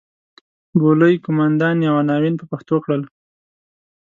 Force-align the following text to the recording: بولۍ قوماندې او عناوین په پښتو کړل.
بولۍ 0.79 1.13
قوماندې 1.23 1.85
او 1.89 1.95
عناوین 2.01 2.35
په 2.37 2.45
پښتو 2.51 2.75
کړل. 2.83 3.01